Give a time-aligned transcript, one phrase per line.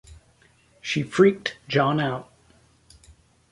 [0.81, 2.31] She freaked John out.